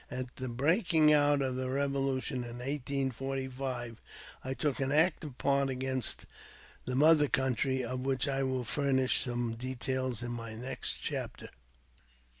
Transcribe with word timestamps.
At 0.09 0.35
the 0.37 0.49
breaking 0.49 1.13
out 1.13 1.43
of 1.43 1.55
the 1.57 1.69
revolution 1.69 2.37
in 2.37 2.57
1845, 2.57 4.01
I 4.43 4.53
took 4.55 4.79
an 4.79 4.91
active 4.91 5.37
part 5.37 5.69
against 5.69 6.25
the 6.85 6.95
mother 6.95 7.27
country, 7.27 7.83
of 7.83 7.99
which 7.99 8.27
I 8.27 8.41
will 8.41 8.63
furnish 8.63 9.23
some 9.23 9.53
details 9.53 10.23
in 10.23 10.31
my 10.31 10.55
next 10.55 10.93
chapter. 11.03 11.49